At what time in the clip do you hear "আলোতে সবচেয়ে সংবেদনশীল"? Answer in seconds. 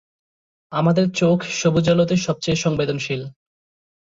1.89-3.21